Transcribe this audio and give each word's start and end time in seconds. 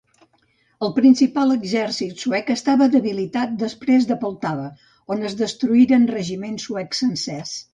El 0.85 0.91
principal 0.95 1.53
exèrcit 1.55 2.23
suec 2.23 2.49
estava 2.55 2.87
debilitat 2.95 3.53
després 3.65 4.09
de 4.13 4.17
Poltava, 4.25 4.67
on 5.17 5.23
es 5.31 5.37
destruïren 5.43 6.09
regiments 6.17 6.67
suecs 6.71 7.05
sencers. 7.07 7.55